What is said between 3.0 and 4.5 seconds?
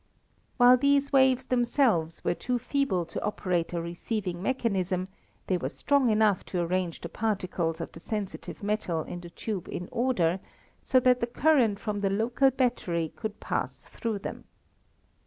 to operate a receiving